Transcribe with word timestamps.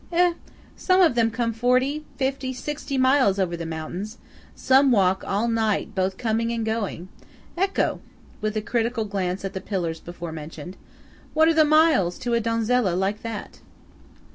"Eh! 0.11 0.33
some 0.75 0.99
of 0.99 1.13
them 1.13 1.29
come 1.29 1.53
forty, 1.53 2.03
fifty, 2.17 2.53
sixty 2.53 2.97
miles 2.97 3.37
over 3.37 3.55
the 3.55 3.67
mountains–some 3.67 4.91
walk 4.91 5.23
all 5.27 5.47
night 5.47 5.93
both 5.93 6.17
coming 6.17 6.51
and 6.51 6.65
going. 6.65 7.07
Ecco!" 7.55 7.99
(with 8.41 8.57
a 8.57 8.61
critical 8.63 9.05
glance 9.05 9.45
at 9.45 9.53
the 9.53 9.61
pillars 9.61 9.99
before 9.99 10.31
mentioned) 10.31 10.75
"what 11.35 11.47
are 11.47 11.53
the 11.53 11.63
miles 11.63 12.17
to 12.17 12.33
a 12.33 12.41
donzella 12.41 12.95
like 12.95 13.21
that!" 13.21 13.59